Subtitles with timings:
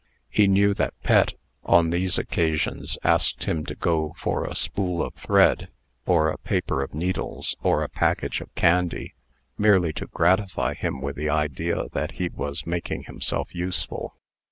[0.31, 5.13] He knew that Pet, on these occasions, asked him to go for a spool of
[5.13, 5.67] thread,
[6.07, 9.13] or a paper of needles, or a package of candy,
[9.59, 14.15] merely to gratify him with the idea that he was making himself useful.